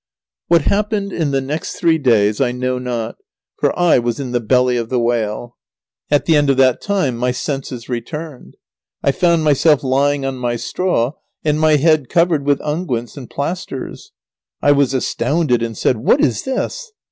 [0.47, 3.17] What happened in the next three days I know not,
[3.59, 5.57] for I was in the belly of the whale.
[6.09, 8.57] At the end of that time my senses returned.
[9.03, 11.11] I found myself lying on my straw,
[11.45, 14.11] and my head covered with unguents and plasters.
[14.59, 16.91] I was astounded and said: "What is this?"